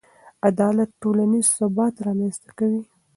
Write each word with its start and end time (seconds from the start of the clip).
عدالت 0.49 0.89
ټولنیز 1.01 1.47
ثبات 1.57 1.95
رامنځته 2.07 2.51
کوي. 2.59 2.81